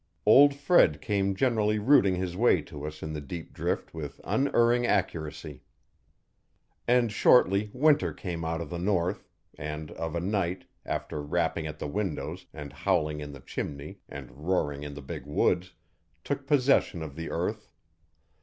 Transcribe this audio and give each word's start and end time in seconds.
Old 0.25 0.55
Fred 0.55 0.99
came 0.99 1.35
generally 1.35 1.77
rooting 1.77 2.15
his 2.15 2.35
way 2.35 2.63
to 2.63 2.87
us 2.87 3.03
in 3.03 3.13
the 3.13 3.21
deep 3.21 3.53
drift 3.53 3.93
with 3.93 4.19
unerring 4.23 4.83
accuracy. 4.83 5.61
And 6.87 7.11
shortly 7.11 7.69
winter 7.71 8.11
came 8.11 8.43
out 8.43 8.61
of 8.61 8.71
the 8.71 8.79
north 8.79 9.29
and, 9.59 9.91
of 9.91 10.15
a 10.15 10.19
night, 10.19 10.65
after 10.87 11.21
rapping 11.21 11.67
at 11.67 11.77
the 11.77 11.87
windows 11.87 12.47
and 12.51 12.73
howling 12.73 13.19
in 13.19 13.31
the 13.31 13.41
chimney 13.41 13.99
and 14.09 14.31
roaring 14.31 14.81
in 14.81 14.95
the 14.95 15.03
big 15.03 15.27
woods, 15.27 15.71
took 16.23 16.47
possession 16.47 17.03
of 17.03 17.15
the 17.15 17.29
earth. 17.29 17.71